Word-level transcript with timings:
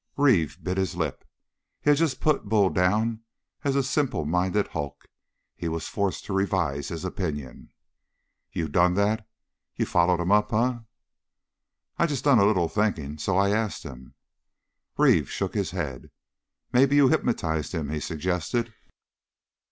Reeve 0.17 0.57
bit 0.63 0.77
his 0.77 0.95
lip. 0.95 1.23
He 1.79 1.91
had 1.91 1.97
just 1.99 2.21
put 2.21 2.45
Bull 2.49 2.71
down 2.71 3.19
as 3.63 3.75
a 3.75 3.83
simple 3.83 4.25
minded 4.25 4.69
hulk. 4.69 5.05
He 5.55 5.67
was 5.67 5.87
forced 5.87 6.25
to 6.25 6.33
revise 6.33 6.87
his 6.87 7.05
opinion. 7.05 7.69
"You 8.51 8.67
done 8.67 8.95
that? 8.95 9.29
You 9.75 9.85
follered 9.85 10.19
him 10.19 10.31
up, 10.31 10.51
eh?" 10.53 10.79
"I 11.99 12.07
just 12.07 12.23
done 12.23 12.39
a 12.39 12.45
little 12.45 12.67
thinking. 12.67 13.19
So 13.19 13.37
I 13.37 13.51
asked 13.51 13.83
him." 13.83 14.15
Reeve 14.97 15.29
shook 15.29 15.53
his 15.53 15.69
head. 15.69 16.09
"Maybe 16.73 16.95
you 16.95 17.09
hypnotized 17.09 17.71
him," 17.71 17.89
he 17.91 17.99
suggested. 17.99 18.73